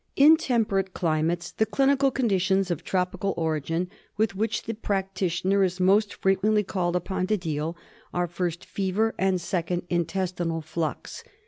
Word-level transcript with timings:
In 0.15 0.35
temperate 0.35 0.95
climates 0.95 1.51
the 1.51 1.67
clinical 1.67 2.09
conditions 2.09 2.71
of 2.71 2.83
tropical 2.83 3.35
origin 3.37 3.87
with 4.17 4.35
which 4.35 4.63
the 4.63 4.73
practitioner 4.73 5.63
is 5.63 5.79
most 5.79 6.11
frequently 6.15 6.63
called 6.63 6.95
upon 6.95 7.27
to 7.27 7.37
deal 7.37 7.77
are, 8.11 8.25
first, 8.25 8.65
fever, 8.65 9.13
and 9.19 9.39
second, 9.39 9.83
intestinal 9.91 10.61
flux. 10.61 11.23